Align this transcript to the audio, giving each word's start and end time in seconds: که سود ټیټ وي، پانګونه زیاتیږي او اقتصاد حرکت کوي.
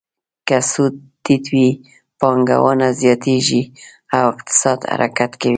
که 0.47 0.57
سود 0.71 0.93
ټیټ 1.23 1.45
وي، 1.53 1.67
پانګونه 2.19 2.87
زیاتیږي 3.01 3.61
او 4.17 4.23
اقتصاد 4.33 4.79
حرکت 4.91 5.31
کوي. 5.41 5.49